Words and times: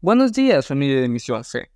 Buenos 0.00 0.32
días, 0.32 0.68
familia 0.68 1.00
de 1.00 1.08
Misión 1.08 1.42
C. 1.42 1.72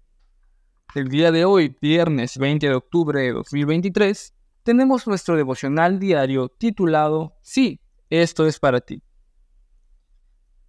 El 0.95 1.09
día 1.09 1.33
de 1.33 1.45
hoy, 1.45 1.77
viernes 1.81 2.39
20 2.39 2.69
de 2.69 2.75
octubre 2.77 3.21
de 3.21 3.33
2023, 3.33 4.33
tenemos 4.63 5.09
nuestro 5.09 5.37
devocional 5.37 5.99
diario 5.99 6.49
titulado 6.49 7.35
Sí, 7.43 7.81
esto 8.11 8.47
es 8.47 8.61
para 8.61 8.81
ti, 8.81 9.03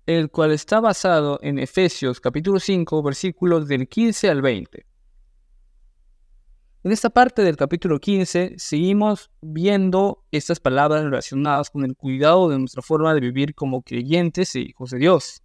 el 0.07 0.31
cual 0.31 0.51
está 0.51 0.79
basado 0.79 1.37
en 1.43 1.59
Efesios 1.59 2.19
capítulo 2.19 2.59
5 2.59 3.03
versículos 3.03 3.67
del 3.67 3.87
15 3.87 4.31
al 4.31 4.41
20. 4.41 4.87
En 6.85 6.91
esta 6.91 7.11
parte 7.11 7.43
del 7.43 7.55
capítulo 7.55 7.99
15 7.99 8.55
seguimos 8.57 9.29
viendo 9.41 10.25
estas 10.31 10.59
palabras 10.59 11.03
relacionadas 11.03 11.69
con 11.69 11.85
el 11.85 11.95
cuidado 11.95 12.49
de 12.49 12.57
nuestra 12.57 12.81
forma 12.81 13.13
de 13.13 13.19
vivir 13.19 13.53
como 13.53 13.83
creyentes 13.83 14.55
e 14.55 14.61
hijos 14.61 14.89
de 14.89 14.97
Dios. 14.97 15.43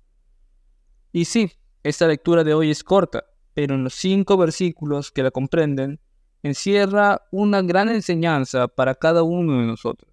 Y 1.12 1.26
sí, 1.26 1.52
esta 1.82 2.06
lectura 2.06 2.44
de 2.44 2.54
hoy 2.54 2.70
es 2.70 2.82
corta, 2.84 3.24
pero 3.54 3.74
en 3.74 3.84
los 3.84 3.94
cinco 3.94 4.36
versículos 4.36 5.10
que 5.10 5.22
la 5.22 5.30
comprenden, 5.30 6.00
encierra 6.42 7.22
una 7.30 7.62
gran 7.62 7.88
enseñanza 7.88 8.68
para 8.68 8.94
cada 8.94 9.22
uno 9.22 9.60
de 9.60 9.66
nosotros. 9.66 10.12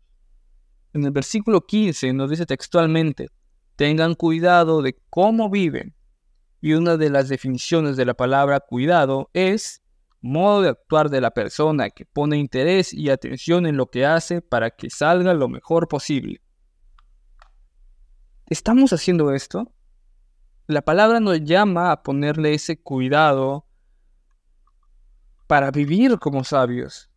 En 0.93 1.03
el 1.03 1.11
versículo 1.11 1.61
15 1.61 2.13
nos 2.13 2.29
dice 2.29 2.45
textualmente, 2.45 3.29
tengan 3.75 4.15
cuidado 4.15 4.81
de 4.81 4.97
cómo 5.09 5.49
viven. 5.49 5.93
Y 6.61 6.73
una 6.73 6.97
de 6.97 7.09
las 7.09 7.29
definiciones 7.29 7.97
de 7.97 8.05
la 8.05 8.13
palabra 8.13 8.59
cuidado 8.59 9.29
es 9.33 9.83
modo 10.21 10.63
de 10.63 10.69
actuar 10.69 11.09
de 11.09 11.21
la 11.21 11.31
persona 11.31 11.89
que 11.89 12.05
pone 12.05 12.37
interés 12.37 12.93
y 12.93 13.09
atención 13.09 13.67
en 13.67 13.77
lo 13.77 13.87
que 13.87 14.05
hace 14.05 14.41
para 14.41 14.71
que 14.71 14.89
salga 14.89 15.33
lo 15.33 15.47
mejor 15.47 15.87
posible. 15.87 16.41
¿Estamos 18.47 18.93
haciendo 18.93 19.31
esto? 19.31 19.71
La 20.67 20.81
palabra 20.81 21.19
nos 21.19 21.43
llama 21.43 21.91
a 21.91 22.01
ponerle 22.01 22.55
ese 22.55 22.81
cuidado 22.81 23.67
para 25.45 25.69
vivir 25.69 26.17
como 26.17 26.43
sabios 26.43 27.11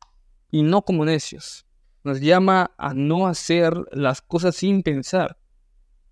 y 0.50 0.62
no 0.62 0.82
como 0.82 1.06
necios. 1.06 1.64
Nos 2.04 2.20
llama 2.20 2.72
a 2.76 2.92
no 2.92 3.26
hacer 3.26 3.72
las 3.90 4.20
cosas 4.20 4.54
sin 4.56 4.82
pensar, 4.82 5.38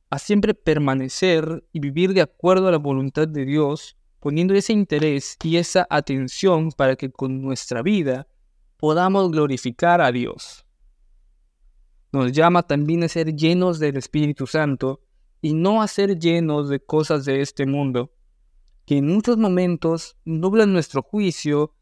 a 0.08 0.18
siempre 0.18 0.54
permanecer 0.54 1.62
y 1.74 1.80
vivir 1.80 2.14
de 2.14 2.22
acuerdo 2.22 2.68
a 2.68 2.70
la 2.70 2.78
voluntad 2.78 3.28
de 3.28 3.44
Dios, 3.44 3.98
poniendo 4.18 4.54
ese 4.54 4.72
interés 4.72 5.36
y 5.42 5.58
esa 5.58 5.86
atención 5.90 6.72
para 6.72 6.96
que 6.96 7.10
con 7.10 7.42
nuestra 7.42 7.82
vida 7.82 8.26
podamos 8.78 9.30
glorificar 9.30 10.00
a 10.00 10.10
Dios. 10.10 10.64
Nos 12.12 12.32
llama 12.32 12.62
también 12.62 13.04
a 13.04 13.08
ser 13.08 13.36
llenos 13.36 13.78
del 13.78 13.98
Espíritu 13.98 14.46
Santo 14.46 15.02
y 15.46 15.52
no 15.52 15.80
a 15.80 15.86
ser 15.86 16.18
llenos 16.18 16.68
de 16.68 16.80
cosas 16.80 17.24
de 17.24 17.40
este 17.40 17.66
mundo, 17.66 18.12
que 18.84 18.96
en 18.96 19.06
muchos 19.06 19.36
momentos 19.36 20.16
nublan 20.24 20.72
nuestro 20.72 21.02
juicio 21.02 21.72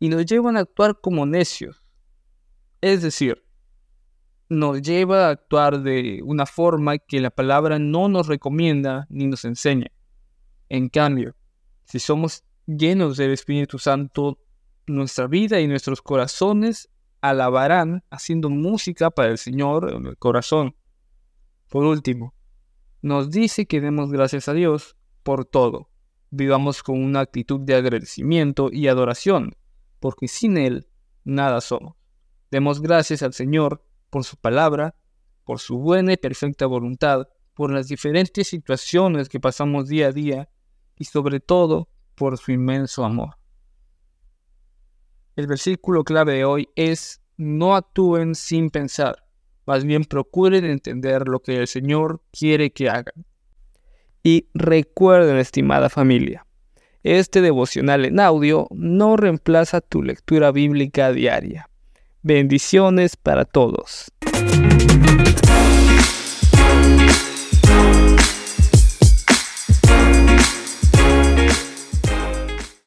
y 0.00 0.08
nos 0.08 0.24
llevan 0.24 0.56
a 0.56 0.60
actuar 0.60 0.98
como 0.98 1.26
necios. 1.26 1.84
Es 2.80 3.02
decir, 3.02 3.44
nos 4.48 4.80
lleva 4.80 5.26
a 5.26 5.30
actuar 5.32 5.82
de 5.82 6.22
una 6.24 6.46
forma 6.46 6.96
que 6.96 7.20
la 7.20 7.30
palabra 7.30 7.78
no 7.78 8.08
nos 8.08 8.28
recomienda 8.28 9.06
ni 9.10 9.26
nos 9.26 9.44
enseña. 9.44 9.92
En 10.70 10.88
cambio, 10.88 11.36
si 11.84 11.98
somos 11.98 12.44
llenos 12.64 13.18
del 13.18 13.32
Espíritu 13.32 13.78
Santo, 13.78 14.38
nuestra 14.86 15.26
vida 15.26 15.60
y 15.60 15.68
nuestros 15.68 16.00
corazones 16.00 16.88
alabarán 17.20 18.04
haciendo 18.08 18.48
música 18.48 19.10
para 19.10 19.28
el 19.28 19.36
Señor 19.36 19.92
en 19.92 20.06
el 20.06 20.16
corazón. 20.16 20.74
Por 21.68 21.84
último, 21.84 22.32
nos 23.02 23.30
dice 23.30 23.66
que 23.66 23.80
demos 23.80 24.10
gracias 24.10 24.48
a 24.48 24.54
Dios 24.54 24.96
por 25.22 25.44
todo. 25.44 25.90
Vivamos 26.30 26.82
con 26.82 27.02
una 27.02 27.20
actitud 27.20 27.60
de 27.60 27.74
agradecimiento 27.74 28.70
y 28.72 28.88
adoración, 28.88 29.54
porque 30.00 30.28
sin 30.28 30.56
Él 30.56 30.88
nada 31.24 31.60
somos. 31.60 31.96
Demos 32.50 32.80
gracias 32.80 33.22
al 33.22 33.34
Señor 33.34 33.84
por 34.08 34.24
su 34.24 34.36
palabra, 34.36 34.94
por 35.44 35.58
su 35.58 35.78
buena 35.78 36.12
y 36.12 36.16
perfecta 36.16 36.66
voluntad, 36.66 37.28
por 37.54 37.72
las 37.72 37.88
diferentes 37.88 38.48
situaciones 38.48 39.28
que 39.28 39.40
pasamos 39.40 39.88
día 39.88 40.08
a 40.08 40.12
día 40.12 40.48
y 40.96 41.04
sobre 41.04 41.40
todo 41.40 41.88
por 42.14 42.38
su 42.38 42.52
inmenso 42.52 43.04
amor. 43.04 43.36
El 45.34 45.46
versículo 45.46 46.04
clave 46.04 46.34
de 46.34 46.44
hoy 46.44 46.68
es 46.76 47.22
no 47.36 47.74
actúen 47.74 48.34
sin 48.34 48.70
pensar. 48.70 49.21
Más 49.66 49.84
bien 49.84 50.04
procuren 50.04 50.64
entender 50.64 51.28
lo 51.28 51.40
que 51.40 51.56
el 51.56 51.66
Señor 51.66 52.20
quiere 52.32 52.70
que 52.70 52.88
hagan. 52.88 53.24
Y 54.22 54.46
recuerden, 54.54 55.36
estimada 55.36 55.88
familia, 55.88 56.46
este 57.02 57.40
devocional 57.40 58.04
en 58.04 58.20
audio 58.20 58.68
no 58.70 59.16
reemplaza 59.16 59.80
tu 59.80 60.02
lectura 60.02 60.52
bíblica 60.52 61.12
diaria. 61.12 61.68
Bendiciones 62.22 63.16
para 63.16 63.44
todos. 63.44 64.12